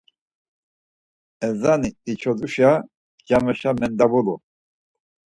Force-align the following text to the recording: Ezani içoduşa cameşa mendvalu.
Ezani 1.47 1.89
içoduşa 2.11 2.71
cameşa 3.27 3.71
mendvalu. 3.79 4.35